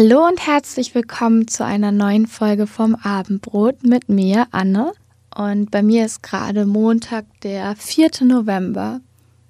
[0.00, 4.92] Hallo und herzlich willkommen zu einer neuen Folge vom Abendbrot mit mir, Anne.
[5.34, 8.10] Und bei mir ist gerade Montag, der 4.
[8.22, 9.00] November.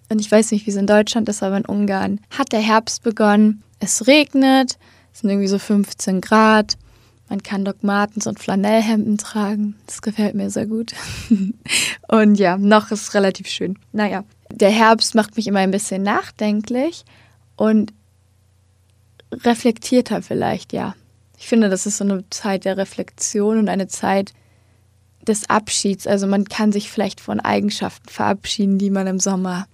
[0.09, 3.03] Und ich weiß nicht, wie es in Deutschland ist, aber in Ungarn hat der Herbst
[3.03, 3.63] begonnen.
[3.79, 4.79] Es regnet,
[5.13, 6.79] es sind irgendwie so 15 Grad.
[7.29, 9.75] Man kann Doc Martens und Flanellhemden tragen.
[9.85, 10.95] Das gefällt mir sehr gut.
[12.09, 13.79] und ja, noch ist es relativ schön.
[13.93, 17.05] Naja, der Herbst macht mich immer ein bisschen nachdenklich
[17.57, 17.93] und
[19.33, 20.95] reflektierter vielleicht, ja.
[21.39, 24.33] Ich finde, das ist so eine Zeit der Reflexion und eine Zeit
[25.27, 26.07] des Abschieds.
[26.07, 29.67] Also man kann sich vielleicht von Eigenschaften verabschieden, die man im Sommer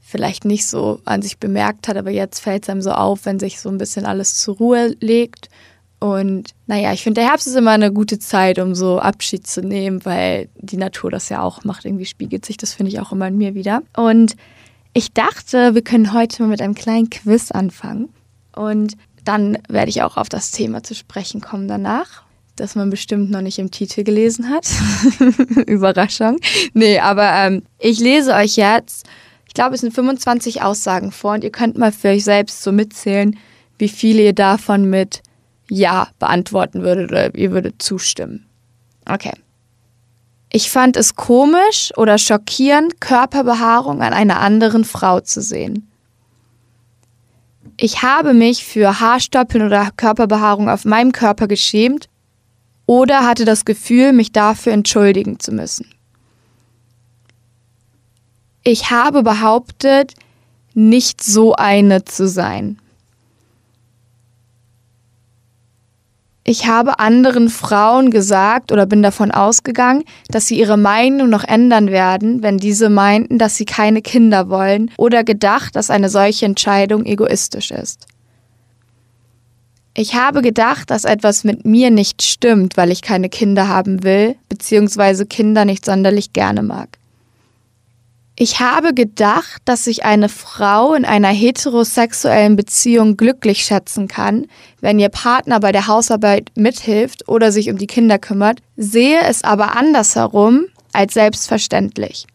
[0.00, 3.40] vielleicht nicht so an sich bemerkt hat, aber jetzt fällt es einem so auf, wenn
[3.40, 5.48] sich so ein bisschen alles zur Ruhe legt.
[5.98, 9.62] Und naja, ich finde, der Herbst ist immer eine gute Zeit, um so Abschied zu
[9.62, 11.84] nehmen, weil die Natur das ja auch macht.
[11.84, 13.82] Irgendwie spiegelt sich das, finde ich, auch immer in mir wieder.
[13.96, 14.36] Und
[14.92, 18.10] ich dachte, wir können heute mal mit einem kleinen Quiz anfangen.
[18.56, 22.22] Und dann werde ich auch auf das Thema zu sprechen kommen danach,
[22.56, 24.66] das man bestimmt noch nicht im Titel gelesen hat.
[25.66, 26.38] Überraschung.
[26.72, 29.06] Nee, aber ähm, ich lese euch jetzt,
[29.46, 32.72] ich glaube, es sind 25 Aussagen vor und ihr könnt mal für euch selbst so
[32.72, 33.38] mitzählen,
[33.78, 35.22] wie viele ihr davon mit
[35.68, 38.46] Ja beantworten würdet oder ihr würdet zustimmen.
[39.08, 39.32] Okay.
[40.50, 45.90] Ich fand es komisch oder schockierend, Körperbehaarung an einer anderen Frau zu sehen.
[47.76, 52.08] Ich habe mich für Haarstoppeln oder Körperbehaarung auf meinem Körper geschämt
[52.86, 55.90] oder hatte das Gefühl, mich dafür entschuldigen zu müssen.
[58.62, 60.14] Ich habe behauptet,
[60.74, 62.78] nicht so eine zu sein.
[66.48, 71.90] Ich habe anderen Frauen gesagt oder bin davon ausgegangen, dass sie ihre Meinung noch ändern
[71.90, 77.04] werden, wenn diese meinten, dass sie keine Kinder wollen oder gedacht, dass eine solche Entscheidung
[77.04, 78.06] egoistisch ist.
[79.92, 84.36] Ich habe gedacht, dass etwas mit mir nicht stimmt, weil ich keine Kinder haben will,
[84.48, 86.98] beziehungsweise Kinder nicht sonderlich gerne mag.
[88.38, 94.46] Ich habe gedacht, dass sich eine Frau in einer heterosexuellen Beziehung glücklich schätzen kann,
[94.82, 99.42] wenn ihr Partner bei der Hausarbeit mithilft oder sich um die Kinder kümmert, sehe es
[99.42, 102.26] aber andersherum als selbstverständlich.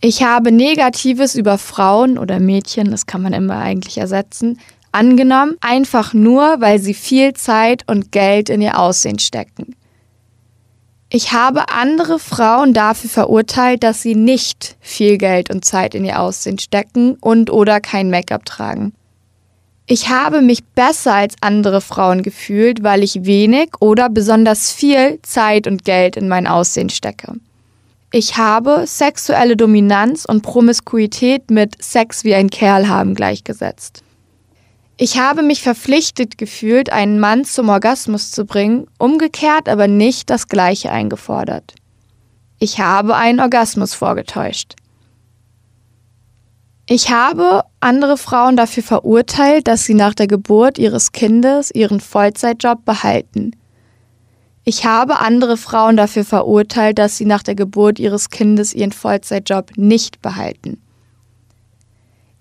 [0.00, 4.58] Ich habe Negatives über Frauen oder Mädchen, das kann man immer eigentlich ersetzen,
[4.92, 9.76] angenommen, einfach nur, weil sie viel Zeit und Geld in ihr Aussehen stecken.
[11.08, 16.20] Ich habe andere Frauen dafür verurteilt, dass sie nicht viel Geld und Zeit in ihr
[16.20, 18.92] Aussehen stecken und oder kein Make-up tragen.
[19.86, 25.68] Ich habe mich besser als andere Frauen gefühlt, weil ich wenig oder besonders viel Zeit
[25.68, 27.34] und Geld in mein Aussehen stecke.
[28.10, 34.02] Ich habe sexuelle Dominanz und Promiskuität mit Sex wie ein Kerl haben gleichgesetzt.
[34.98, 40.48] Ich habe mich verpflichtet gefühlt, einen Mann zum Orgasmus zu bringen, umgekehrt aber nicht das
[40.48, 41.74] Gleiche eingefordert.
[42.58, 44.74] Ich habe einen Orgasmus vorgetäuscht.
[46.88, 52.84] Ich habe andere Frauen dafür verurteilt, dass sie nach der Geburt ihres Kindes ihren Vollzeitjob
[52.86, 53.50] behalten.
[54.64, 59.72] Ich habe andere Frauen dafür verurteilt, dass sie nach der Geburt ihres Kindes ihren Vollzeitjob
[59.76, 60.80] nicht behalten.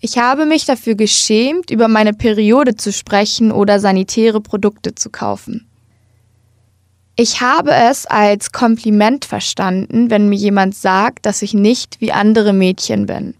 [0.05, 5.67] Ich habe mich dafür geschämt, über meine Periode zu sprechen oder sanitäre Produkte zu kaufen.
[7.15, 12.53] Ich habe es als Kompliment verstanden, wenn mir jemand sagt, dass ich nicht wie andere
[12.53, 13.33] Mädchen bin.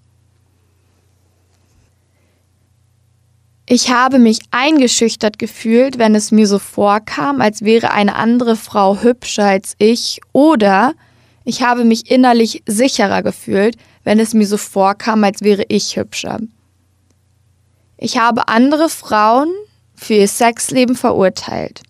[3.68, 9.04] Ich habe mich eingeschüchtert gefühlt, wenn es mir so vorkam, als wäre eine andere Frau
[9.04, 10.96] hübscher als ich, oder
[11.44, 16.40] ich habe mich innerlich sicherer gefühlt, wenn es mir so vorkam, als wäre ich hübscher.
[17.98, 19.50] Ich habe andere Frauen
[19.94, 21.82] für ihr Sexleben verurteilt.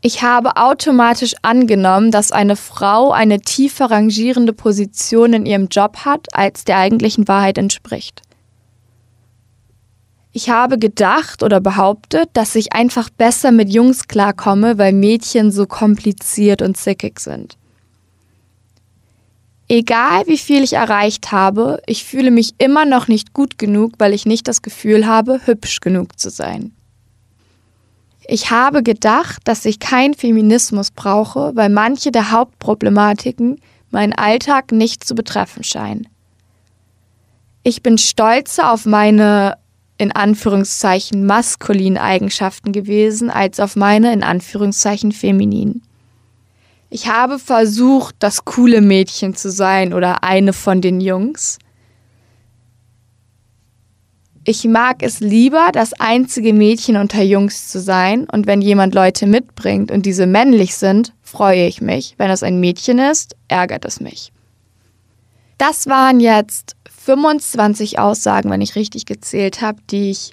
[0.00, 6.28] Ich habe automatisch angenommen, dass eine Frau eine tiefer rangierende Position in ihrem Job hat,
[6.32, 8.22] als der eigentlichen Wahrheit entspricht.
[10.30, 15.66] Ich habe gedacht oder behauptet, dass ich einfach besser mit Jungs klarkomme, weil Mädchen so
[15.66, 17.56] kompliziert und zickig sind.
[19.68, 24.14] Egal wie viel ich erreicht habe, ich fühle mich immer noch nicht gut genug, weil
[24.14, 26.72] ich nicht das Gefühl habe, hübsch genug zu sein.
[28.26, 33.60] Ich habe gedacht, dass ich keinen Feminismus brauche, weil manche der Hauptproblematiken
[33.90, 36.08] meinen Alltag nicht zu betreffen scheinen.
[37.62, 39.58] Ich bin stolzer auf meine
[39.98, 45.82] in Anführungszeichen maskulinen Eigenschaften gewesen als auf meine in Anführungszeichen femininen.
[46.90, 51.58] Ich habe versucht, das coole Mädchen zu sein oder eine von den Jungs.
[54.44, 58.24] Ich mag es lieber, das einzige Mädchen unter Jungs zu sein.
[58.24, 62.14] Und wenn jemand Leute mitbringt und diese männlich sind, freue ich mich.
[62.16, 64.32] Wenn es ein Mädchen ist, ärgert es mich.
[65.58, 70.32] Das waren jetzt 25 Aussagen, wenn ich richtig gezählt habe, die ich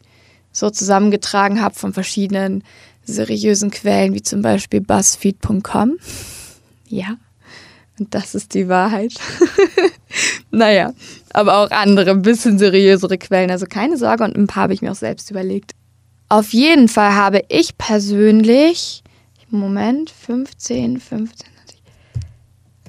[0.54, 2.64] so zusammengetragen habe von verschiedenen
[3.04, 5.98] seriösen Quellen, wie zum Beispiel BuzzFeed.com.
[6.88, 7.18] Ja,
[8.00, 9.14] und das ist die Wahrheit.
[10.52, 10.94] naja,
[11.34, 13.52] aber auch andere, ein bisschen seriösere Quellen.
[13.52, 15.72] Also keine Sorge und ein paar habe ich mir auch selbst überlegt.
[16.28, 19.04] Auf jeden Fall habe ich persönlich,
[19.50, 21.48] Moment, 15, 15,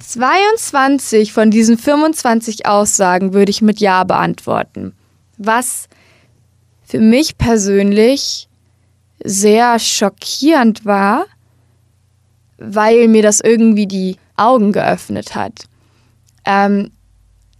[0.07, 4.93] 22 von diesen 25 Aussagen würde ich mit Ja beantworten.
[5.37, 5.89] Was
[6.85, 8.47] für mich persönlich
[9.23, 11.25] sehr schockierend war,
[12.57, 15.65] weil mir das irgendwie die Augen geöffnet hat.
[16.45, 16.91] Ähm,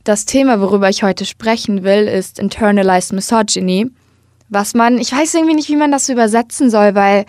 [0.04, 3.92] das Thema, worüber ich heute sprechen will, ist Internalized Misogyny.
[4.50, 7.26] Was man, ich weiß irgendwie nicht, wie man das übersetzen soll, weil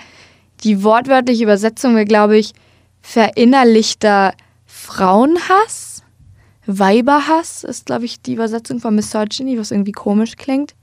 [0.62, 2.52] die wortwörtliche Übersetzung wäre, glaube ich,
[3.00, 4.34] verinnerlichter
[4.66, 6.02] Frauenhass.
[6.66, 10.74] Weiberhass ist, glaube ich, die Übersetzung von Misogyny, was irgendwie komisch klingt.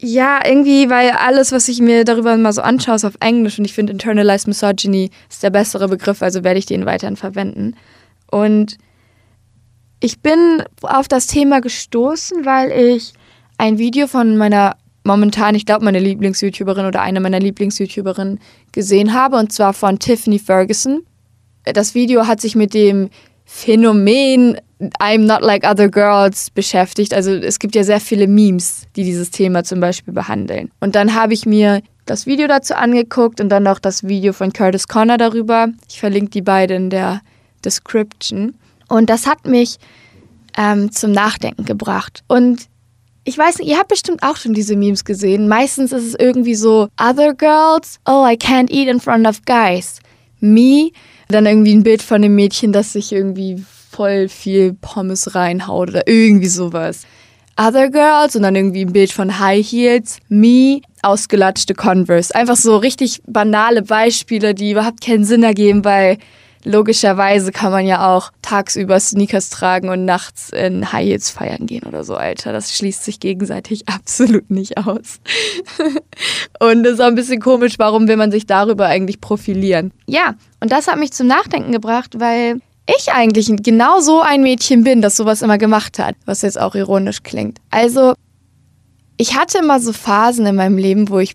[0.00, 3.64] Ja, irgendwie, weil alles, was ich mir darüber mal so anschaue, ist auf Englisch und
[3.64, 7.76] ich finde Internalized Misogyny ist der bessere Begriff, also werde ich den weiterhin verwenden.
[8.30, 8.76] Und
[10.00, 13.14] ich bin auf das Thema gestoßen, weil ich
[13.56, 18.40] ein Video von meiner momentan, ich glaube, meine Lieblings-YouTuberin oder eine meiner Lieblings-YouTuberinnen
[18.72, 21.02] gesehen habe, und zwar von Tiffany Ferguson.
[21.64, 23.10] Das Video hat sich mit dem
[23.44, 24.58] Phänomen
[25.00, 27.14] I'm not like other girls beschäftigt.
[27.14, 30.70] Also es gibt ja sehr viele Memes, die dieses Thema zum Beispiel behandeln.
[30.80, 34.52] Und dann habe ich mir das Video dazu angeguckt und dann auch das Video von
[34.52, 35.68] Curtis Connor darüber.
[35.88, 37.20] Ich verlinke die beiden in der
[37.64, 38.54] Description.
[38.88, 39.78] Und das hat mich
[40.56, 42.22] ähm, zum Nachdenken gebracht.
[42.28, 42.66] Und
[43.24, 45.48] ich weiß nicht, ihr habt bestimmt auch schon diese Memes gesehen.
[45.48, 50.00] Meistens ist es irgendwie so, other girls, oh, I can't eat in front of guys.
[50.40, 50.90] Me,
[51.28, 56.06] dann irgendwie ein Bild von dem Mädchen, das sich irgendwie voll viel Pommes reinhaut oder
[56.06, 57.02] irgendwie sowas.
[57.56, 62.34] Other Girls und dann irgendwie ein Bild von High Heels, Me, ausgelatschte Converse.
[62.34, 66.18] Einfach so richtig banale Beispiele, die überhaupt keinen Sinn ergeben, weil
[66.64, 71.84] logischerweise kann man ja auch tagsüber Sneakers tragen und nachts in High Heels feiern gehen
[71.86, 72.52] oder so, Alter.
[72.52, 75.20] Das schließt sich gegenseitig absolut nicht aus.
[76.60, 79.92] und ist auch ein bisschen komisch, warum will man sich darüber eigentlich profilieren?
[80.06, 84.84] Ja, und das hat mich zum Nachdenken gebracht, weil ich eigentlich genau so ein Mädchen
[84.84, 87.58] bin, das sowas immer gemacht hat, was jetzt auch ironisch klingt.
[87.70, 88.14] Also,
[89.16, 91.34] ich hatte immer so Phasen in meinem Leben, wo ich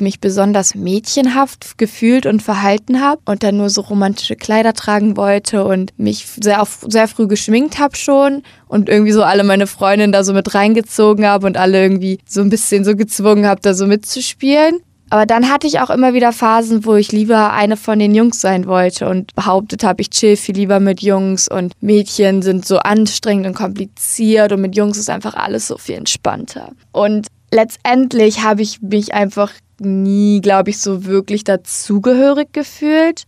[0.00, 5.64] mich besonders mädchenhaft gefühlt und verhalten habe und dann nur so romantische Kleider tragen wollte
[5.64, 10.12] und mich sehr, auf, sehr früh geschminkt habe schon und irgendwie so alle meine Freundinnen
[10.12, 13.74] da so mit reingezogen habe und alle irgendwie so ein bisschen so gezwungen habe, da
[13.74, 14.80] so mitzuspielen.
[15.10, 18.40] Aber dann hatte ich auch immer wieder Phasen, wo ich lieber eine von den Jungs
[18.40, 22.78] sein wollte und behauptet habe, ich chill viel lieber mit Jungs und Mädchen sind so
[22.78, 26.72] anstrengend und kompliziert und mit Jungs ist einfach alles so viel entspannter.
[26.90, 33.24] Und letztendlich habe ich mich einfach nie, glaube ich, so wirklich dazugehörig gefühlt.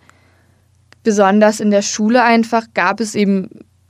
[1.02, 3.48] Besonders in der Schule einfach gab es eben,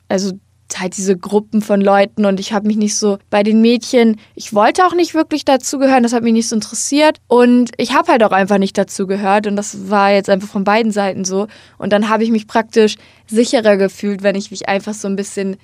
[0.08, 0.32] also
[0.78, 4.52] halt diese Gruppen von Leuten und ich habe mich nicht so bei den Mädchen, ich
[4.52, 8.25] wollte auch nicht wirklich dazugehören, das hat mich nicht so interessiert und ich habe halt
[8.25, 11.46] auch einfach nicht dazugehört und das war jetzt einfach von beiden Seiten so
[11.78, 12.96] und dann habe ich mich praktisch
[13.26, 15.56] sicherer gefühlt, wenn ich mich einfach so ein bisschen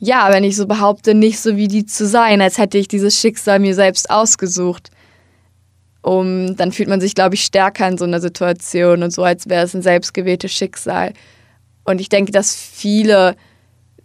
[0.00, 3.18] ja, wenn ich so behaupte, nicht so wie die zu sein, als hätte ich dieses
[3.18, 4.90] Schicksal mir selbst ausgesucht.
[6.04, 9.48] Um, dann fühlt man sich, glaube ich, stärker in so einer Situation und so, als
[9.48, 11.14] wäre es ein selbstgewähltes Schicksal.
[11.84, 13.36] Und ich denke, dass viele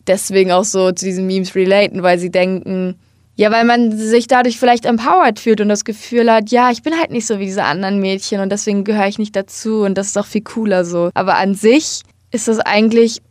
[0.08, 2.96] deswegen auch so zu diesen Memes relaten, weil sie denken,
[3.36, 6.98] ja, weil man sich dadurch vielleicht empowered fühlt und das Gefühl hat, ja, ich bin
[6.98, 10.08] halt nicht so wie diese anderen Mädchen und deswegen gehöre ich nicht dazu und das
[10.08, 11.10] ist doch viel cooler so.
[11.14, 12.02] Aber an sich
[12.32, 13.22] ist das eigentlich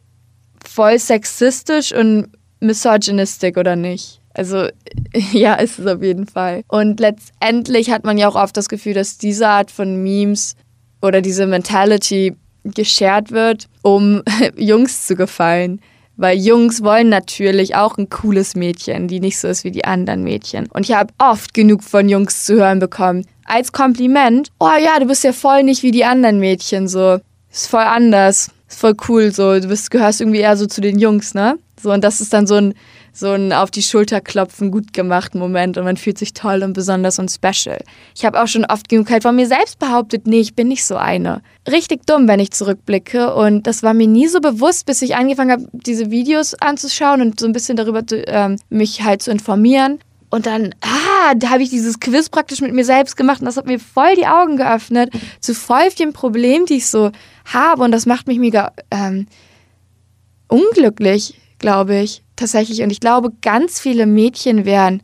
[0.62, 2.28] voll sexistisch und
[2.60, 4.17] misogynistic oder nicht?
[4.38, 4.68] Also
[5.32, 6.62] ja, ist es auf jeden Fall.
[6.68, 10.54] Und letztendlich hat man ja auch oft das Gefühl, dass diese Art von Memes
[11.02, 14.22] oder diese Mentality geshared wird, um
[14.56, 15.80] Jungs zu gefallen.
[16.16, 20.22] Weil Jungs wollen natürlich auch ein cooles Mädchen, die nicht so ist wie die anderen
[20.22, 20.66] Mädchen.
[20.72, 23.26] Und ich habe oft genug von Jungs zu hören bekommen.
[23.44, 27.18] Als Kompliment, oh ja, du bist ja voll nicht wie die anderen Mädchen, so.
[27.50, 28.50] Ist voll anders.
[28.68, 29.58] Ist voll cool, so.
[29.58, 31.58] Du bist, gehörst irgendwie eher so zu den Jungs, ne?
[31.80, 32.74] So, und das ist dann so ein,
[33.12, 36.72] so ein auf die Schulter klopfen, gut gemacht Moment und man fühlt sich toll und
[36.72, 37.78] besonders und special.
[38.16, 40.84] Ich habe auch schon oft genug halt von mir selbst behauptet, nee, ich bin nicht
[40.84, 41.40] so eine.
[41.70, 45.52] Richtig dumm, wenn ich zurückblicke und das war mir nie so bewusst, bis ich angefangen
[45.52, 50.00] habe, diese Videos anzuschauen und so ein bisschen darüber ähm, mich halt zu informieren.
[50.30, 53.56] Und dann, ah, da habe ich dieses Quiz praktisch mit mir selbst gemacht und das
[53.56, 57.12] hat mir voll die Augen geöffnet zu voll vielen Problemen, die ich so
[57.46, 59.26] habe und das macht mich mega ähm,
[60.48, 62.82] unglücklich, glaube ich, tatsächlich.
[62.82, 65.02] Und ich glaube, ganz viele Mädchen wären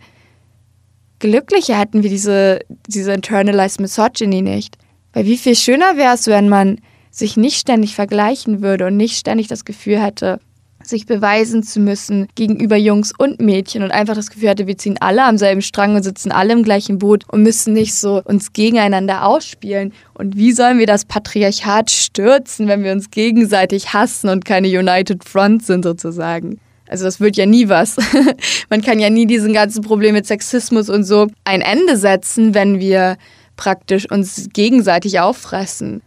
[1.20, 4.76] glücklicher, hätten wir diese, diese internalized misogyny nicht.
[5.14, 9.16] Weil wie viel schöner wäre es, wenn man sich nicht ständig vergleichen würde und nicht
[9.16, 10.40] ständig das Gefühl hätte,
[10.86, 14.96] sich beweisen zu müssen gegenüber Jungs und Mädchen und einfach das Gefühl hatte, wir ziehen
[15.00, 18.52] alle am selben Strang und sitzen alle im gleichen Boot und müssen nicht so uns
[18.52, 19.92] gegeneinander ausspielen.
[20.14, 25.24] Und wie sollen wir das Patriarchat stürzen, wenn wir uns gegenseitig hassen und keine United
[25.24, 26.58] Front sind sozusagen?
[26.88, 27.96] Also das wird ja nie was.
[28.68, 32.78] Man kann ja nie diesen ganzen Problem mit Sexismus und so ein Ende setzen, wenn
[32.78, 33.16] wir
[33.56, 36.02] praktisch uns gegenseitig auffressen.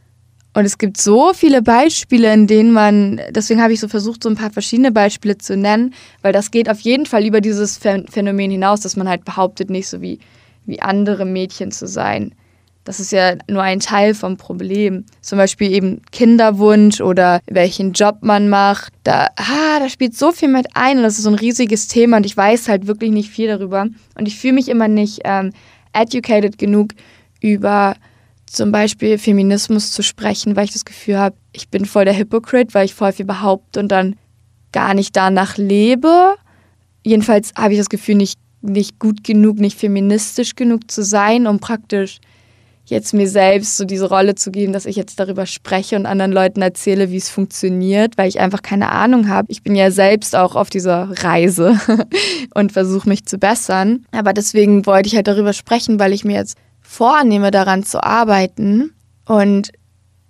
[0.58, 4.30] Und es gibt so viele Beispiele, in denen man, deswegen habe ich so versucht, so
[4.30, 8.50] ein paar verschiedene Beispiele zu nennen, weil das geht auf jeden Fall über dieses Phänomen
[8.50, 10.18] hinaus, dass man halt behauptet, nicht so wie,
[10.66, 12.34] wie andere Mädchen zu sein.
[12.86, 15.06] Das ist ja nur ein Teil vom Problem.
[15.22, 18.92] Zum Beispiel eben Kinderwunsch oder welchen Job man macht.
[19.04, 22.18] Da, ah, da spielt so viel mit ein und das ist so ein riesiges Thema
[22.18, 23.86] und ich weiß halt wirklich nicht viel darüber.
[24.18, 25.52] Und ich fühle mich immer nicht ähm,
[25.94, 26.94] educated genug
[27.42, 27.94] über
[28.48, 32.74] zum Beispiel Feminismus zu sprechen, weil ich das Gefühl habe, ich bin voll der Hypocrite,
[32.74, 34.16] weil ich voll viel behaupte und dann
[34.72, 36.36] gar nicht danach lebe.
[37.04, 41.60] Jedenfalls habe ich das Gefühl, nicht, nicht gut genug, nicht feministisch genug zu sein, um
[41.60, 42.20] praktisch
[42.86, 46.32] jetzt mir selbst so diese Rolle zu geben, dass ich jetzt darüber spreche und anderen
[46.32, 49.48] Leuten erzähle, wie es funktioniert, weil ich einfach keine Ahnung habe.
[49.51, 51.80] Ich bin ja selbst auch auf dieser Reise
[52.54, 54.06] und versuche mich zu bessern.
[54.12, 58.94] Aber deswegen wollte ich halt darüber sprechen, weil ich mir jetzt vornehme, daran zu arbeiten.
[59.25, 59.72] Und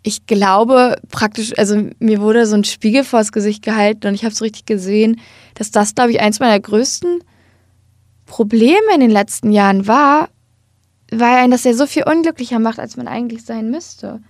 [0.01, 4.33] ich glaube praktisch, also mir wurde so ein Spiegel vors Gesicht gehalten und ich habe
[4.33, 5.19] so richtig gesehen,
[5.53, 7.23] dass das, glaube ich, eins meiner größten
[8.25, 10.29] Probleme in den letzten Jahren war,
[11.11, 14.21] weil einen das ja so viel unglücklicher macht, als man eigentlich sein müsste.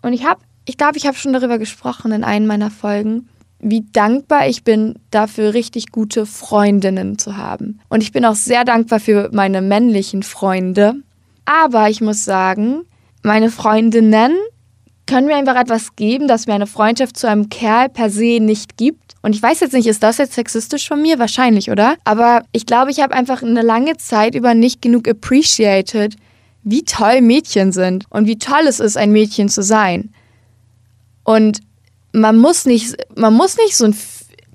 [0.00, 3.28] Und ich habe, ich glaube, ich habe schon darüber gesprochen in einem meiner Folgen,
[3.60, 7.80] wie dankbar ich bin, dafür richtig gute Freundinnen zu haben.
[7.88, 11.02] Und ich bin auch sehr dankbar für meine männlichen Freunde,
[11.48, 12.82] aber ich muss sagen,
[13.22, 14.36] meine Freundinnen
[15.06, 18.76] können mir einfach etwas geben, das mir eine Freundschaft zu einem Kerl per se nicht
[18.76, 19.14] gibt.
[19.22, 21.18] Und ich weiß jetzt nicht, ist das jetzt sexistisch von mir?
[21.18, 21.96] Wahrscheinlich, oder?
[22.04, 26.16] Aber ich glaube, ich habe einfach eine lange Zeit über nicht genug appreciated,
[26.64, 30.12] wie toll Mädchen sind und wie toll es ist, ein Mädchen zu sein.
[31.24, 31.60] Und
[32.12, 33.96] man muss nicht, man muss nicht so ein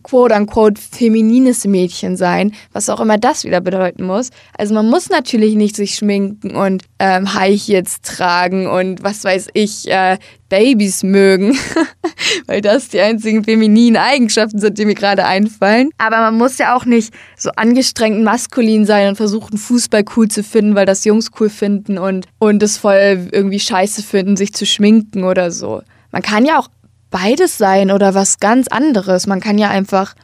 [0.04, 4.30] quote-unquote feminines Mädchen sein, was auch immer das wieder bedeuten muss.
[4.58, 9.48] Also man muss natürlich nicht sich schminken und ähm, High Heels tragen und was weiß
[9.54, 10.18] ich, äh,
[10.50, 11.58] Babys mögen,
[12.46, 15.90] weil das die einzigen femininen Eigenschaften sind, die mir gerade einfallen.
[15.98, 20.44] Aber man muss ja auch nicht so angestrengt maskulin sein und versuchen, Fußball cool zu
[20.44, 24.68] finden, weil das Jungs cool finden und, und es voll irgendwie scheiße finden, sich zu
[24.68, 25.82] schminken oder so.
[26.12, 26.70] Man kann ja auch
[27.14, 29.28] beides sein oder was ganz anderes.
[29.28, 30.16] Man kann ja einfach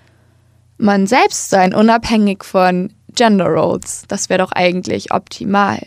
[0.80, 4.06] man selbst sein, unabhängig von Gender Roles.
[4.08, 5.80] Das wäre doch eigentlich optimal.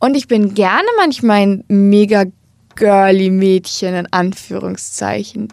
[0.00, 2.24] Und ich bin gerne manchmal ein mega
[2.74, 5.48] girly Mädchen in Anführungszeichen.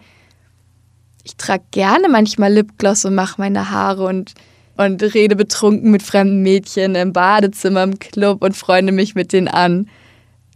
[1.24, 4.34] Ich trage gerne manchmal Lipgloss und mache meine Haare und,
[4.78, 9.48] und rede betrunken mit fremden Mädchen im Badezimmer, im Club und freunde mich mit denen
[9.48, 9.88] an.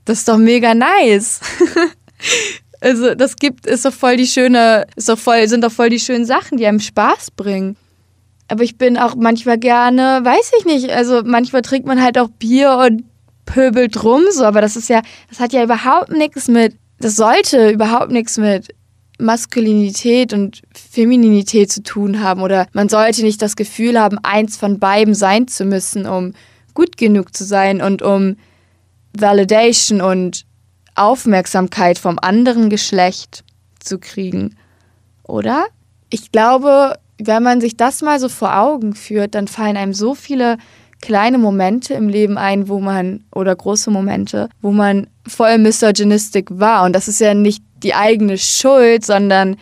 [0.05, 1.41] Das ist doch mega nice.
[2.81, 5.99] Also das gibt, ist doch voll die schöne, ist doch voll, sind doch voll die
[5.99, 7.75] schönen Sachen, die einem Spaß bringen.
[8.47, 12.29] Aber ich bin auch manchmal gerne, weiß ich nicht, also manchmal trinkt man halt auch
[12.29, 13.03] Bier und
[13.45, 17.69] pöbelt rum, so, aber das ist ja, das hat ja überhaupt nichts mit, das sollte
[17.69, 18.73] überhaupt nichts mit
[19.19, 24.79] Maskulinität und Femininität zu tun haben oder man sollte nicht das Gefühl haben, eins von
[24.79, 26.33] beiden sein zu müssen, um
[26.73, 28.37] gut genug zu sein und um
[29.17, 30.45] Validation und
[30.99, 33.43] Aufmerksamkeit vom anderen Geschlecht
[33.79, 34.55] zu kriegen.
[35.23, 35.65] Oder?
[36.09, 40.15] Ich glaube, wenn man sich das mal so vor Augen führt, dann fallen einem so
[40.15, 40.57] viele
[41.01, 46.85] kleine Momente im Leben ein, wo man, oder große Momente, wo man voll misogynistic war.
[46.85, 49.57] Und das ist ja nicht die eigene Schuld, sondern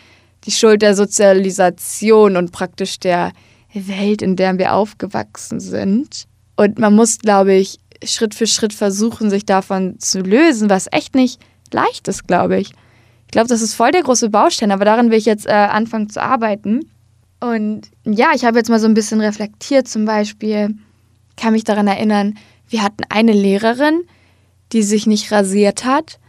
[0.45, 3.31] die Schuld der Sozialisation und praktisch der
[3.73, 6.25] Welt, in der wir aufgewachsen sind.
[6.55, 11.15] Und man muss, glaube ich, Schritt für Schritt versuchen, sich davon zu lösen, was echt
[11.15, 12.71] nicht leicht ist, glaube ich.
[13.25, 16.09] Ich glaube, das ist voll der große Baustein, aber daran will ich jetzt äh, anfangen
[16.09, 16.89] zu arbeiten.
[17.39, 20.75] Und ja, ich habe jetzt mal so ein bisschen reflektiert, zum Beispiel,
[21.35, 22.35] kann mich daran erinnern,
[22.69, 24.01] wir hatten eine Lehrerin,
[24.71, 26.19] die sich nicht rasiert hat.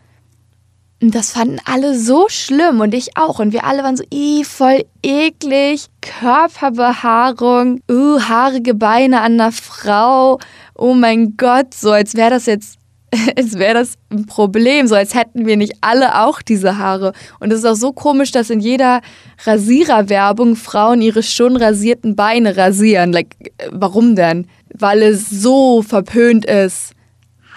[1.00, 3.38] Und das fanden alle so schlimm und ich auch.
[3.38, 5.86] Und wir alle waren so, ih, voll eklig.
[6.00, 10.40] Körperbehaarung, uh, haarige Beine an einer Frau.
[10.78, 12.78] Oh mein Gott, so als wäre das jetzt,
[13.36, 17.12] als wäre das ein Problem, so als hätten wir nicht alle auch diese Haare.
[17.40, 19.00] Und es ist auch so komisch, dass in jeder
[19.44, 23.12] Rasiererwerbung Frauen ihre schon rasierten Beine rasieren.
[23.12, 23.34] Like,
[23.72, 24.46] warum denn?
[24.72, 26.94] Weil es so verpönt ist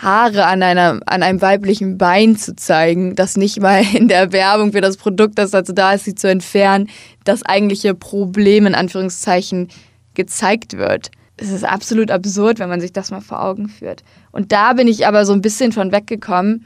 [0.01, 4.72] Haare an, einer, an einem weiblichen Bein zu zeigen, das nicht mal in der Werbung
[4.72, 6.90] für das Produkt, das dazu da ist, sie zu entfernen,
[7.24, 9.68] das eigentliche Problem in Anführungszeichen
[10.16, 11.12] gezeigt wird.
[11.42, 14.04] Es ist absolut absurd, wenn man sich das mal vor Augen führt.
[14.32, 16.66] Und da bin ich aber so ein bisschen von weggekommen.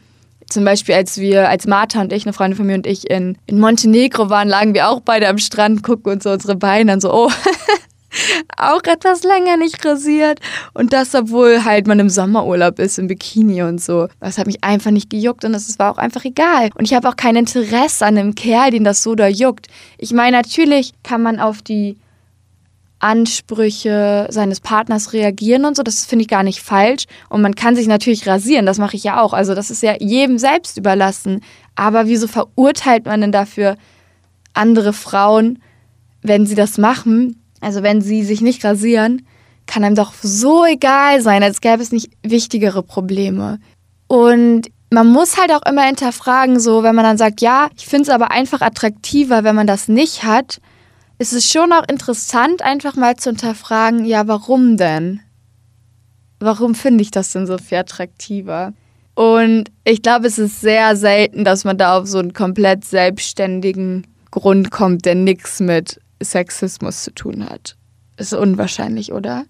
[0.50, 3.38] Zum Beispiel, als wir, als Martha und ich, eine Freundin von mir und ich in,
[3.46, 7.02] in Montenegro waren, lagen wir auch beide am Strand, gucken uns so unsere Beine an,
[7.02, 7.32] so, oh,
[8.58, 10.40] auch etwas länger nicht rasiert.
[10.74, 14.08] Und das, obwohl halt man im Sommerurlaub ist, im Bikini und so.
[14.20, 16.70] Das hat mich einfach nicht gejuckt und es war auch einfach egal.
[16.76, 19.68] Und ich habe auch kein Interesse an einem Kerl, den das so da juckt.
[19.98, 21.96] Ich meine, natürlich kann man auf die
[23.06, 25.84] Ansprüche seines Partners reagieren und so.
[25.84, 27.06] Das finde ich gar nicht falsch.
[27.30, 29.34] Und man kann sich natürlich rasieren, das mache ich ja auch.
[29.34, 31.42] Also das ist ja jedem selbst überlassen.
[31.76, 33.78] Aber wieso verurteilt man denn dafür
[34.56, 35.60] andere Frauen,
[36.24, 37.40] wenn sie das machen?
[37.62, 39.28] Also wenn sie sich nicht rasieren,
[39.68, 43.60] kann einem doch so egal sein, als gäbe es nicht wichtigere Probleme.
[44.08, 48.04] Und man muss halt auch immer hinterfragen, so wenn man dann sagt, ja, ich finde
[48.04, 50.60] es aber einfach attraktiver, wenn man das nicht hat,
[51.18, 55.22] ist es schon auch interessant, einfach mal zu hinterfragen, ja, warum denn?
[56.40, 58.74] Warum finde ich das denn so viel attraktiver?
[59.16, 64.06] Und ich glaube, es ist sehr selten, dass man da auf so einen komplett selbstständigen
[64.30, 67.78] Grund kommt, der nichts mit Sexismus zu tun hat.
[68.18, 69.46] Ist unwahrscheinlich, oder?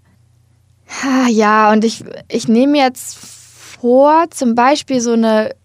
[1.29, 5.55] Ja, und ich, ich nehme jetzt vor, zum Beispiel so eine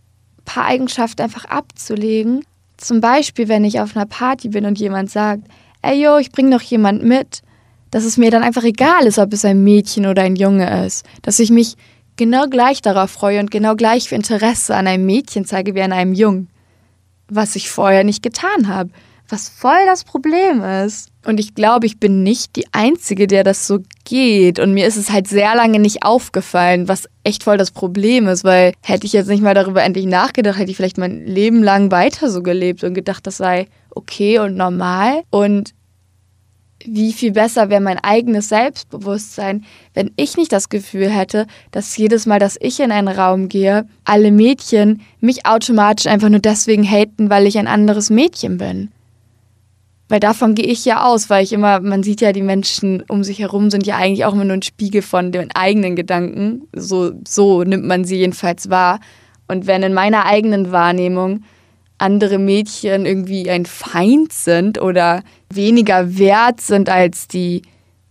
[0.47, 2.45] paar Eigenschaften einfach abzulegen.
[2.79, 5.45] Zum Beispiel, wenn ich auf einer Party bin und jemand sagt,
[5.83, 7.43] ey yo, ich bring noch jemand mit,
[7.91, 11.05] dass es mir dann einfach egal ist, ob es ein Mädchen oder ein Junge ist.
[11.23, 11.77] Dass ich mich
[12.17, 15.93] genau gleich darauf freue und genau gleich für Interesse an einem Mädchen zeige wie an
[15.93, 16.49] einem Jungen.
[17.29, 18.91] Was ich vorher nicht getan habe
[19.31, 21.11] was voll das Problem ist.
[21.25, 24.59] Und ich glaube, ich bin nicht die Einzige, der das so geht.
[24.59, 28.45] Und mir ist es halt sehr lange nicht aufgefallen, was echt voll das Problem ist,
[28.45, 31.91] weil hätte ich jetzt nicht mal darüber endlich nachgedacht, hätte ich vielleicht mein Leben lang
[31.91, 35.23] weiter so gelebt und gedacht, das sei okay und normal.
[35.31, 35.75] Und
[36.85, 42.27] wie viel besser wäre mein eigenes Selbstbewusstsein, wenn ich nicht das Gefühl hätte, dass jedes
[42.27, 47.29] Mal, dass ich in einen Raum gehe, alle Mädchen mich automatisch einfach nur deswegen haten,
[47.31, 48.91] weil ich ein anderes Mädchen bin.
[50.09, 53.23] Weil davon gehe ich ja aus, weil ich immer, man sieht ja, die Menschen um
[53.23, 56.63] sich herum sind ja eigentlich auch immer nur ein Spiegel von den eigenen Gedanken.
[56.75, 58.99] So, so nimmt man sie jedenfalls wahr.
[59.47, 61.45] Und wenn in meiner eigenen Wahrnehmung
[62.01, 67.63] andere Mädchen irgendwie ein Feind sind oder weniger wert sind als die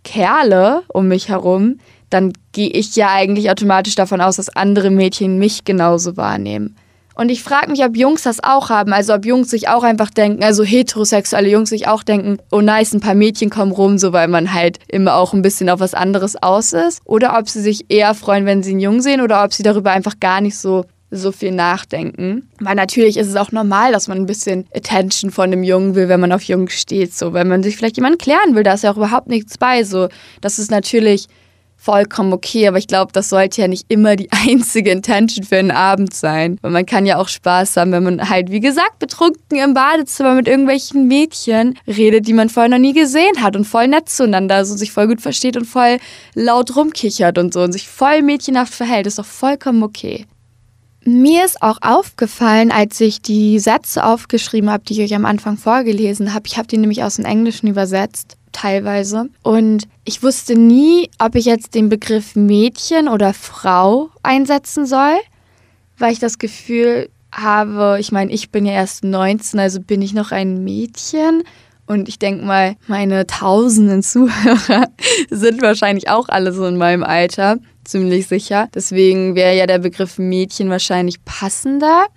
[0.04, 5.38] Kerle um mich herum, dann gehe ich ja eigentlich automatisch davon aus, dass andere Mädchen
[5.38, 6.75] mich genauso wahrnehmen.
[7.19, 8.93] Und ich frage mich, ob Jungs das auch haben.
[8.93, 12.93] Also ob Jungs sich auch einfach denken, also heterosexuelle Jungs sich auch denken, oh nice,
[12.93, 15.93] ein paar Mädchen kommen rum, so weil man halt immer auch ein bisschen auf was
[15.93, 17.02] anderes aus ist.
[17.04, 19.91] Oder ob sie sich eher freuen, wenn sie einen Jungen sehen oder ob sie darüber
[19.91, 22.50] einfach gar nicht so so viel nachdenken.
[22.60, 26.10] Weil natürlich ist es auch normal, dass man ein bisschen Attention von einem Jungen will,
[26.10, 27.13] wenn man auf Jungs steht.
[27.13, 29.84] So, wenn man sich vielleicht jemanden klären will, da ist ja auch überhaupt nichts bei.
[29.84, 30.10] So,
[30.41, 31.28] das ist natürlich
[31.80, 35.72] vollkommen okay, aber ich glaube, das sollte ja nicht immer die einzige Intention für einen
[35.72, 36.58] Abend sein.
[36.62, 40.36] Weil man kann ja auch Spaß haben, wenn man halt, wie gesagt, betrunken im Badezimmer
[40.36, 44.65] mit irgendwelchen Mädchen redet, die man vorher noch nie gesehen hat und voll nett zueinander,
[44.65, 45.98] so sich voll gut versteht und voll
[46.36, 49.08] laut rumkichert und so und sich voll mädchenhaft verhält.
[49.08, 50.26] Ist doch vollkommen okay.
[51.06, 55.58] Mir ist auch aufgefallen, als ich die Sätze aufgeschrieben habe, die ich euch am Anfang
[55.58, 56.48] vorgelesen habe.
[56.48, 59.30] Ich habe die nämlich aus dem Englischen übersetzt teilweise.
[59.44, 65.18] Und ich wusste nie, ob ich jetzt den Begriff Mädchen oder Frau einsetzen soll,
[65.98, 70.14] weil ich das Gefühl habe, ich meine, ich bin ja erst 19, also bin ich
[70.14, 71.44] noch ein Mädchen.
[71.86, 74.88] Und ich denke mal, meine tausenden Zuhörer
[75.30, 77.58] sind wahrscheinlich auch alle so in meinem Alter,
[77.89, 78.69] ziemlich sicher.
[78.73, 82.08] Deswegen wäre ja der Begriff Mädchen wahrscheinlich passender.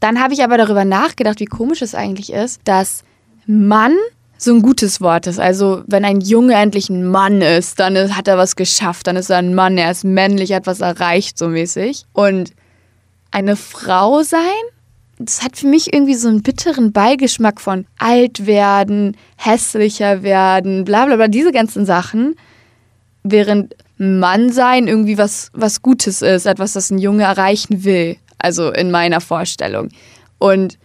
[0.00, 3.02] Dann habe ich aber darüber nachgedacht, wie komisch es eigentlich ist, dass
[3.46, 3.96] Mann
[4.38, 5.38] so ein gutes Wort ist.
[5.38, 9.30] Also, wenn ein Junge endlich ein Mann ist, dann hat er was geschafft, dann ist
[9.30, 12.04] er ein Mann, er ist männlich, hat was erreicht, so mäßig.
[12.12, 12.52] Und
[13.30, 14.40] eine Frau sein,
[15.18, 21.06] das hat für mich irgendwie so einen bitteren Beigeschmack von alt werden, hässlicher werden, bla
[21.06, 22.36] bla bla, diese ganzen Sachen.
[23.22, 28.16] Während Mann sein irgendwie was, was Gutes ist, etwas, das ein Junge erreichen will.
[28.38, 29.88] Also in meiner Vorstellung.
[30.38, 30.78] Und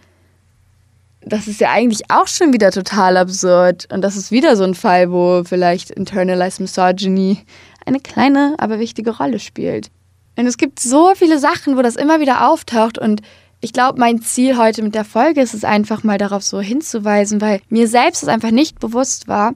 [1.24, 3.86] das ist ja eigentlich auch schon wieder total absurd.
[3.92, 7.38] Und das ist wieder so ein Fall, wo vielleicht internalized misogyny
[7.86, 9.90] eine kleine, aber wichtige Rolle spielt.
[10.36, 12.98] Und es gibt so viele Sachen, wo das immer wieder auftaucht.
[12.98, 13.20] Und
[13.60, 17.40] ich glaube, mein Ziel heute mit der Folge ist es einfach mal darauf so hinzuweisen,
[17.40, 19.54] weil mir selbst es einfach nicht bewusst war.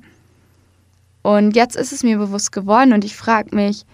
[1.27, 3.85] Und jetzt ist es mir bewusst geworden und ich frage mich,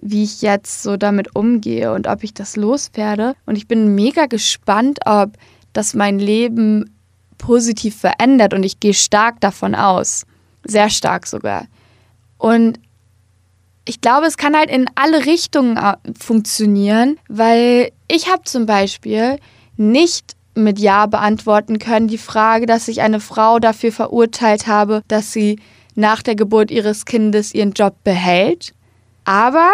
[0.00, 3.34] wie ich jetzt so damit umgehe und ob ich das loswerde.
[3.44, 5.32] Und ich bin mega gespannt, ob
[5.74, 6.96] das mein Leben
[7.36, 10.24] positiv verändert und ich gehe stark davon aus.
[10.64, 11.66] Sehr stark sogar.
[12.38, 12.80] Und
[13.84, 19.36] ich glaube, es kann halt in alle Richtungen äh, funktionieren, weil ich habe zum Beispiel
[19.76, 25.34] nicht mit Ja beantworten können die Frage, dass ich eine Frau dafür verurteilt habe, dass
[25.34, 25.58] sie
[25.94, 28.74] nach der Geburt ihres Kindes ihren Job behält.
[29.24, 29.70] Aber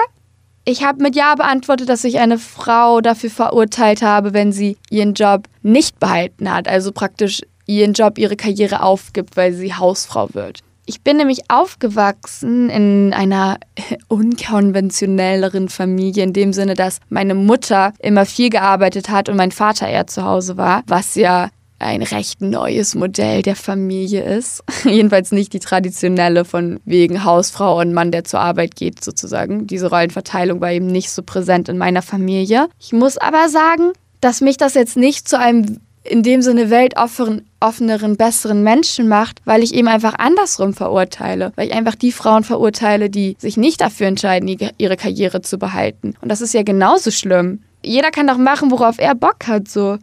[0.64, 5.14] ich habe mit Ja beantwortet, dass ich eine Frau dafür verurteilt habe, wenn sie ihren
[5.14, 10.60] Job nicht behalten hat, also praktisch ihren Job, ihre Karriere aufgibt, weil sie Hausfrau wird.
[10.84, 13.58] Ich bin nämlich aufgewachsen in einer
[14.08, 19.86] unkonventionelleren Familie, in dem Sinne, dass meine Mutter immer viel gearbeitet hat und mein Vater
[19.86, 24.62] eher zu Hause war, was ja ein recht neues Modell der Familie ist.
[24.84, 29.66] Jedenfalls nicht die traditionelle von wegen Hausfrau und Mann, der zur Arbeit geht, sozusagen.
[29.66, 32.68] Diese Rollenverteilung war eben nicht so präsent in meiner Familie.
[32.80, 38.16] Ich muss aber sagen, dass mich das jetzt nicht zu einem in dem Sinne weltoffeneren,
[38.16, 41.52] besseren Menschen macht, weil ich eben einfach andersrum verurteile.
[41.56, 46.14] Weil ich einfach die Frauen verurteile, die sich nicht dafür entscheiden, ihre Karriere zu behalten.
[46.20, 47.62] Und das ist ja genauso schlimm.
[47.82, 49.98] Jeder kann doch machen, worauf er Bock hat, so.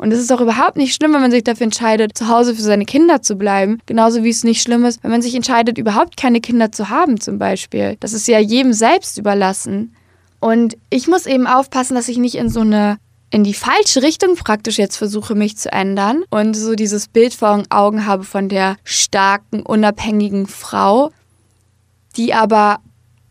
[0.00, 2.62] Und es ist auch überhaupt nicht schlimm, wenn man sich dafür entscheidet, zu Hause für
[2.62, 3.80] seine Kinder zu bleiben.
[3.84, 7.20] Genauso wie es nicht schlimm ist, wenn man sich entscheidet, überhaupt keine Kinder zu haben,
[7.20, 7.98] zum Beispiel.
[8.00, 9.94] Das ist ja jedem selbst überlassen.
[10.40, 12.96] Und ich muss eben aufpassen, dass ich nicht in so eine
[13.28, 17.62] in die falsche Richtung praktisch jetzt versuche, mich zu ändern und so dieses Bild vor
[17.68, 21.12] Augen habe von der starken, unabhängigen Frau,
[22.16, 22.78] die aber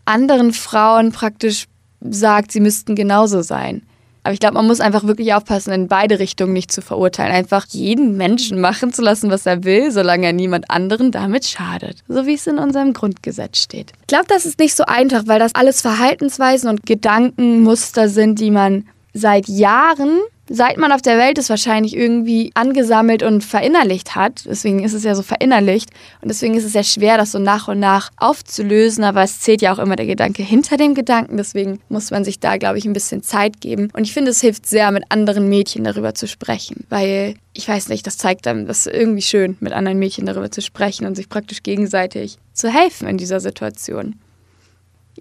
[0.06, 1.66] anderen Frauen praktisch
[2.00, 3.82] sagt, sie müssten genauso sein.
[4.24, 7.32] Aber ich glaube, man muss einfach wirklich aufpassen, in beide Richtungen nicht zu verurteilen.
[7.32, 12.04] Einfach jeden Menschen machen zu lassen, was er will, solange er niemand anderen damit schadet.
[12.08, 13.94] So wie es in unserem Grundgesetz steht.
[14.02, 18.52] Ich glaube, das ist nicht so einfach, weil das alles Verhaltensweisen und Gedankenmuster sind, die
[18.52, 24.44] man seit Jahren, seit man auf der Welt ist, wahrscheinlich irgendwie angesammelt und verinnerlicht hat.
[24.46, 25.90] Deswegen ist es ja so verinnerlicht.
[26.22, 29.04] Und deswegen ist es sehr schwer, das so nach und nach aufzulösen.
[29.04, 31.38] Aber es zählt ja auch immer der Gedanke hinter dem Gedanken.
[31.38, 33.90] Deswegen muss man sich da, glaube ich, ein bisschen Zeit geben.
[33.94, 36.86] Und ich finde, es hilft sehr, mit anderen Mädchen darüber zu sprechen.
[36.90, 40.52] Weil, ich weiß nicht, das zeigt dann, das ist irgendwie schön, mit anderen Mädchen darüber
[40.52, 44.16] zu sprechen und sich praktisch gegenseitig zu helfen in dieser Situation.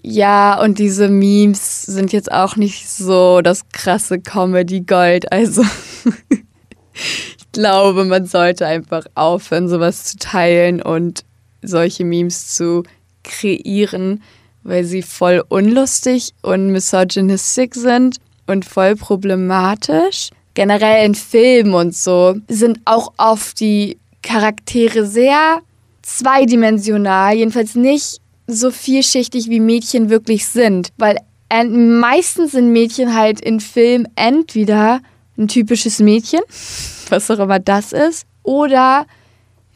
[0.03, 5.33] Ja, und diese Memes sind jetzt auch nicht so das krasse Comedy-Gold.
[5.33, 5.63] Also
[6.95, 11.25] ich glaube, man sollte einfach aufhören, sowas zu teilen und
[11.63, 12.85] solche Memes zu
[13.25, 14.23] kreieren,
[14.63, 20.31] weil sie voll unlustig und misogynistic sind und voll problematisch.
[20.55, 25.61] Generell in Filmen und so sind auch oft die Charaktere sehr
[26.03, 30.89] zweidimensional, jedenfalls nicht so vielschichtig wie Mädchen wirklich sind.
[30.97, 31.19] Weil
[31.51, 35.01] meistens sind Mädchen halt in Filmen entweder
[35.37, 36.41] ein typisches Mädchen,
[37.11, 39.07] was auch immer das ist, oder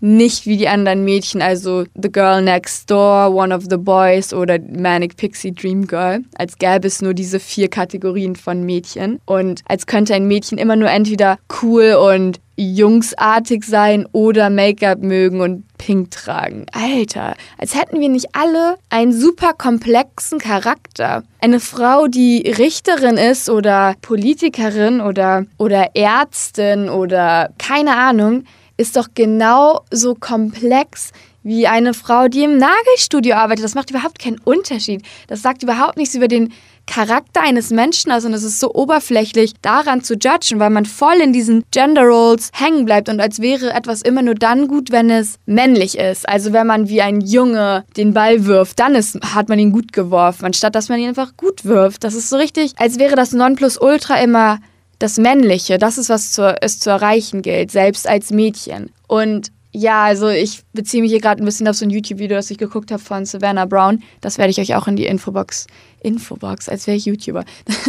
[0.01, 4.59] nicht wie die anderen Mädchen, also The Girl Next Door, One of the Boys oder
[4.59, 9.87] Manic Pixie Dream Girl, als gäbe es nur diese vier Kategorien von Mädchen und als
[9.87, 16.11] könnte ein Mädchen immer nur entweder cool und jungsartig sein oder Make-up mögen und pink
[16.11, 16.67] tragen.
[16.73, 21.25] Alter, als hätten wir nicht alle einen super komplexen Charakter.
[21.41, 28.45] Eine Frau, die Richterin ist oder Politikerin oder, oder Ärztin oder keine Ahnung,
[28.77, 31.13] ist doch genauso komplex
[31.43, 33.65] wie eine Frau, die im Nagelstudio arbeitet.
[33.65, 35.03] Das macht überhaupt keinen Unterschied.
[35.27, 36.53] Das sagt überhaupt nichts über den
[36.87, 41.21] Charakter eines Menschen aus und es ist so oberflächlich, daran zu judgen, weil man voll
[41.23, 45.11] in diesen Gender Roles hängen bleibt und als wäre etwas immer nur dann gut, wenn
[45.11, 46.29] es männlich ist.
[46.29, 49.93] Also wenn man wie ein Junge den Ball wirft, dann ist, hat man ihn gut
[49.93, 52.05] geworfen, anstatt dass man ihn einfach gut wirft.
[52.05, 54.59] Das ist so richtig, als wäre das Nonplusultra immer
[54.99, 58.91] das Männliche, das ist, was zu, es zu erreichen gilt, selbst als Mädchen.
[59.09, 62.51] Und ja, also ich beziehe mich hier gerade ein bisschen auf so ein YouTube-Video, das
[62.51, 64.03] ich geguckt habe von Savannah Brown.
[64.21, 65.67] Das werde ich euch auch in die Infobox,
[66.03, 67.45] Infobox, als wäre ich YouTuber,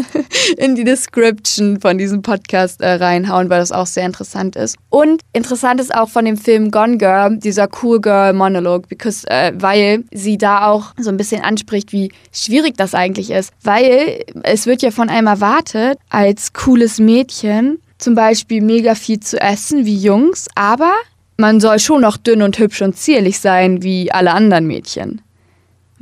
[0.57, 4.77] in die Description von diesem Podcast äh, reinhauen, weil das auch sehr interessant ist.
[4.89, 9.53] Und interessant ist auch von dem Film Gone Girl, dieser Cool Girl Monologue, because, äh,
[9.55, 13.51] weil sie da auch so ein bisschen anspricht, wie schwierig das eigentlich ist.
[13.63, 19.39] Weil es wird ja von einem erwartet, als cooles Mädchen, zum Beispiel mega viel zu
[19.39, 20.91] essen wie Jungs, aber
[21.37, 25.21] man soll schon noch dünn und hübsch und zierlich sein wie alle anderen Mädchen.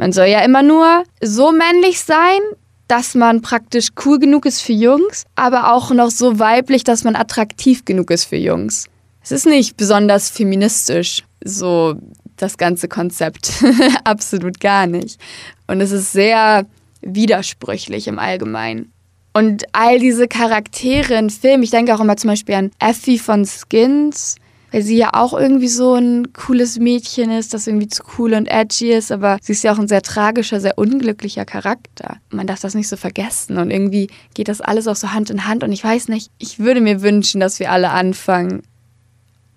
[0.01, 2.39] Man soll ja immer nur so männlich sein,
[2.87, 7.15] dass man praktisch cool genug ist für Jungs, aber auch noch so weiblich, dass man
[7.15, 8.87] attraktiv genug ist für Jungs.
[9.21, 11.97] Es ist nicht besonders feministisch, so
[12.35, 13.63] das ganze Konzept.
[14.03, 15.21] Absolut gar nicht.
[15.67, 16.65] Und es ist sehr
[17.01, 18.91] widersprüchlich im Allgemeinen.
[19.33, 23.45] Und all diese Charaktere in Filmen, ich denke auch immer zum Beispiel an Effie von
[23.45, 24.37] Skins,
[24.71, 28.47] weil sie ja auch irgendwie so ein cooles Mädchen ist, das irgendwie zu cool und
[28.47, 32.17] edgy ist, aber sie ist ja auch ein sehr tragischer, sehr unglücklicher Charakter.
[32.29, 35.45] Man darf das nicht so vergessen und irgendwie geht das alles auch so Hand in
[35.47, 38.63] Hand und ich weiß nicht, ich würde mir wünschen, dass wir alle anfangen,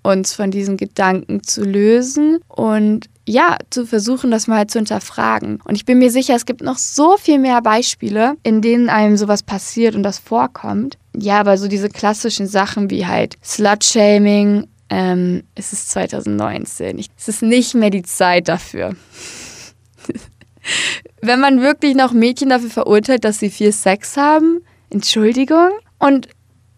[0.02, 5.60] uns von diesen Gedanken zu lösen und ja, zu versuchen, das mal zu hinterfragen.
[5.64, 9.16] Und ich bin mir sicher, es gibt noch so viel mehr Beispiele, in denen einem
[9.16, 10.98] sowas passiert und das vorkommt.
[11.16, 17.04] Ja, aber so diese klassischen Sachen wie halt Slut-Shaming, ähm, es ist 2019.
[17.18, 18.94] Es ist nicht mehr die Zeit dafür.
[21.20, 25.70] Wenn man wirklich noch Mädchen dafür verurteilt, dass sie viel Sex haben, Entschuldigung.
[25.98, 26.28] Und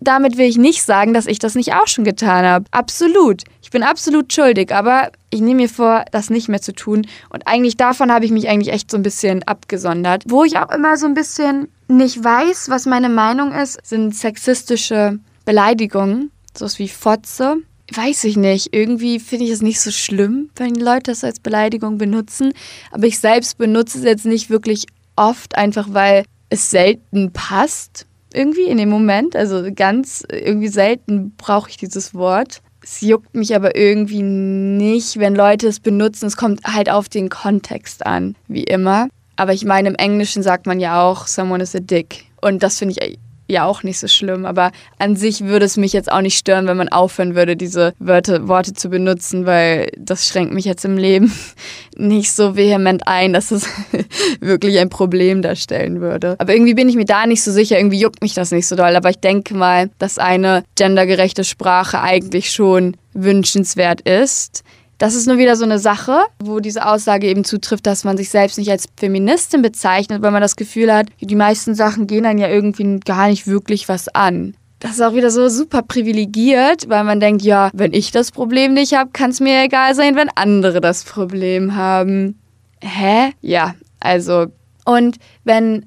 [0.00, 2.64] damit will ich nicht sagen, dass ich das nicht auch schon getan habe.
[2.70, 3.42] Absolut.
[3.62, 7.06] Ich bin absolut schuldig, aber ich nehme mir vor, das nicht mehr zu tun.
[7.28, 10.24] Und eigentlich davon habe ich mich eigentlich echt so ein bisschen abgesondert.
[10.26, 15.18] Wo ich auch immer so ein bisschen nicht weiß, was meine Meinung ist, sind sexistische
[15.44, 16.30] Beleidigungen.
[16.56, 17.58] Sowas wie Fotze
[17.92, 21.98] weiß ich nicht, irgendwie finde ich es nicht so schlimm, wenn Leute das als Beleidigung
[21.98, 22.52] benutzen.
[22.90, 28.06] Aber ich selbst benutze es jetzt nicht wirklich oft, einfach weil es selten passt.
[28.32, 29.36] Irgendwie in dem Moment.
[29.36, 32.60] Also ganz irgendwie selten brauche ich dieses Wort.
[32.82, 36.26] Es juckt mich aber irgendwie nicht, wenn Leute es benutzen.
[36.26, 39.08] Es kommt halt auf den Kontext an, wie immer.
[39.36, 42.26] Aber ich meine, im Englischen sagt man ja auch, someone is a dick.
[42.40, 43.18] Und das finde ich
[43.48, 44.46] ja auch nicht so schlimm.
[44.46, 47.94] Aber an sich würde es mich jetzt auch nicht stören, wenn man aufhören würde, diese
[47.98, 51.32] Wörter, Worte zu benutzen, weil das schränkt mich jetzt im Leben
[51.96, 53.66] nicht so vehement ein, dass es
[54.40, 56.36] wirklich ein Problem darstellen würde.
[56.38, 58.76] Aber irgendwie bin ich mir da nicht so sicher, irgendwie juckt mich das nicht so
[58.76, 58.96] doll.
[58.96, 64.62] Aber ich denke mal, dass eine gendergerechte Sprache eigentlich schon wünschenswert ist.
[64.98, 68.30] Das ist nur wieder so eine Sache, wo diese Aussage eben zutrifft, dass man sich
[68.30, 72.38] selbst nicht als Feministin bezeichnet, weil man das Gefühl hat, die meisten Sachen gehen dann
[72.38, 74.54] ja irgendwie gar nicht wirklich was an.
[74.78, 78.74] Das ist auch wieder so super privilegiert, weil man denkt, ja, wenn ich das Problem
[78.74, 82.38] nicht habe, kann es mir egal sein, wenn andere das Problem haben.
[82.82, 83.32] Hä?
[83.40, 84.46] Ja, also.
[84.84, 85.86] Und wenn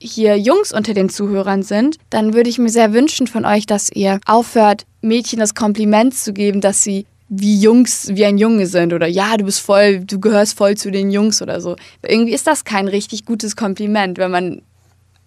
[0.00, 3.90] hier Jungs unter den Zuhörern sind, dann würde ich mir sehr wünschen von euch, dass
[3.92, 8.92] ihr aufhört, Mädchen das Kompliment zu geben, dass sie wie Jungs, wie ein Junge sind
[8.92, 11.76] oder ja, du bist voll, du gehörst voll zu den Jungs oder so.
[12.06, 14.62] Irgendwie ist das kein richtig gutes Kompliment, wenn man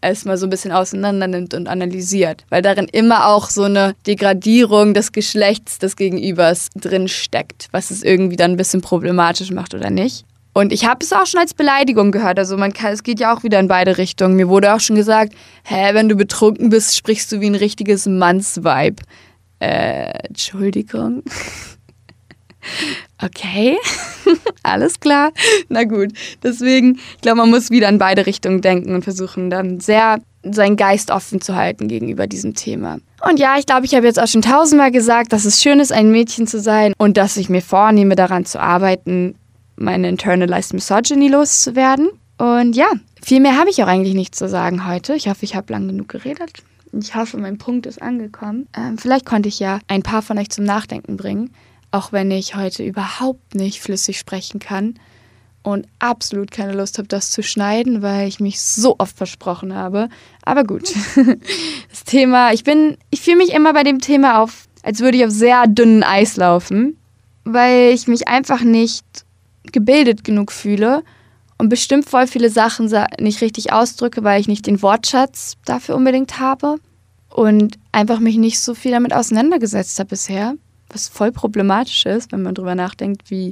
[0.01, 3.95] es mal so ein bisschen auseinander nimmt und analysiert, weil darin immer auch so eine
[4.05, 9.73] Degradierung des Geschlechts des Gegenübers drin steckt, was es irgendwie dann ein bisschen problematisch macht
[9.73, 10.25] oder nicht.
[10.53, 12.37] Und ich habe es auch schon als Beleidigung gehört.
[12.37, 14.35] Also man kann, es geht ja auch wieder in beide Richtungen.
[14.35, 18.05] Mir wurde auch schon gesagt, hä, wenn du betrunken bist, sprichst du wie ein richtiges
[18.05, 19.01] Mannsweib.
[19.59, 21.23] Äh, Entschuldigung.
[23.21, 23.77] Okay,
[24.63, 25.31] alles klar.
[25.69, 26.09] Na gut,
[26.41, 30.75] deswegen, ich glaube, man muss wieder in beide Richtungen denken und versuchen dann sehr seinen
[30.75, 32.97] Geist offen zu halten gegenüber diesem Thema.
[33.27, 35.93] Und ja, ich glaube, ich habe jetzt auch schon tausendmal gesagt, dass es schön ist,
[35.93, 39.35] ein Mädchen zu sein und dass ich mir vornehme, daran zu arbeiten,
[39.77, 42.09] meine internalized misogyny loszuwerden.
[42.37, 42.87] Und ja,
[43.21, 45.15] viel mehr habe ich auch eigentlich nicht zu sagen heute.
[45.15, 46.51] Ich hoffe, ich habe lang genug geredet.
[46.91, 48.67] Ich hoffe, mein Punkt ist angekommen.
[48.75, 51.51] Ähm, vielleicht konnte ich ja ein paar von euch zum Nachdenken bringen
[51.93, 54.95] auch wenn ich heute überhaupt nicht flüssig sprechen kann
[55.61, 60.09] und absolut keine Lust habe, das zu schneiden, weil ich mich so oft versprochen habe.
[60.43, 60.91] Aber gut.
[61.89, 65.25] Das Thema, ich bin, ich fühle mich immer bei dem Thema auf, als würde ich
[65.25, 66.97] auf sehr dünnen Eis laufen,
[67.43, 69.05] weil ich mich einfach nicht
[69.71, 71.03] gebildet genug fühle
[71.59, 76.39] und bestimmt voll viele Sachen nicht richtig ausdrücke, weil ich nicht den Wortschatz dafür unbedingt
[76.39, 76.77] habe
[77.29, 80.55] und einfach mich nicht so viel damit auseinandergesetzt habe bisher
[80.93, 83.51] was voll problematisch ist, wenn man drüber nachdenkt, wie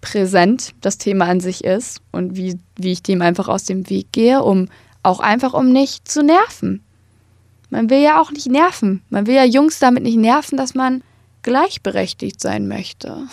[0.00, 4.12] präsent das Thema an sich ist und wie, wie ich dem einfach aus dem Weg
[4.12, 4.68] gehe, um
[5.02, 6.82] auch einfach um nicht zu nerven.
[7.70, 9.02] Man will ja auch nicht nerven.
[9.10, 11.02] Man will ja Jungs damit nicht nerven, dass man
[11.42, 13.26] gleichberechtigt sein möchte.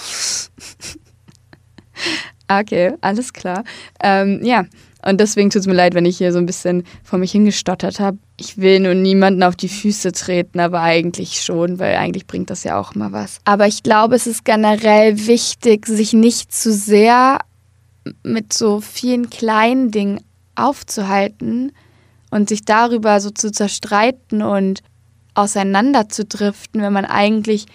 [2.47, 3.63] okay, alles klar.
[4.01, 4.65] Ähm, ja,
[5.07, 8.01] und deswegen tut es mir leid, wenn ich hier so ein bisschen vor mich hingestottert
[8.01, 8.17] habe.
[8.35, 12.65] Ich will nur niemanden auf die Füße treten, aber eigentlich schon, weil eigentlich bringt das
[12.65, 13.39] ja auch mal was.
[13.45, 17.39] Aber ich glaube, es ist generell wichtig, sich nicht zu sehr
[18.23, 20.19] mit so vielen kleinen Dingen
[20.55, 21.71] aufzuhalten
[22.29, 24.81] und sich darüber so zu zerstreiten und
[25.35, 27.65] auseinanderzudriften, wenn man eigentlich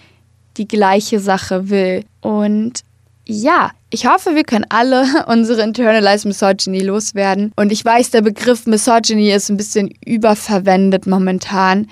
[0.57, 2.05] die gleiche Sache will.
[2.21, 2.81] Und
[3.25, 7.51] ja, ich hoffe, wir können alle unsere internalized Misogyny loswerden.
[7.55, 11.87] Und ich weiß, der Begriff Misogyny ist ein bisschen überverwendet momentan,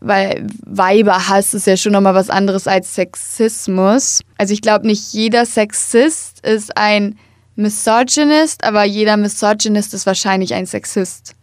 [0.00, 4.22] weil Weiberhass ist ja schon nochmal was anderes als Sexismus.
[4.38, 7.18] Also ich glaube, nicht jeder Sexist ist ein
[7.56, 11.34] Misogynist, aber jeder Misogynist ist wahrscheinlich ein Sexist.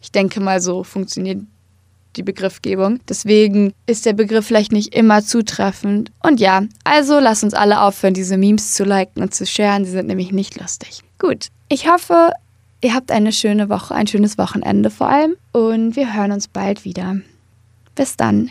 [0.00, 1.42] Ich denke mal, so funktioniert
[2.16, 3.00] die Begriffgebung.
[3.08, 6.10] Deswegen ist der Begriff vielleicht nicht immer zutreffend.
[6.22, 9.84] Und ja, also lass uns alle aufhören, diese Memes zu liken und zu sharen.
[9.84, 11.02] Sie sind nämlich nicht lustig.
[11.18, 12.32] Gut, ich hoffe,
[12.82, 15.36] ihr habt eine schöne Woche, ein schönes Wochenende vor allem.
[15.52, 17.16] Und wir hören uns bald wieder.
[17.94, 18.50] Bis dann.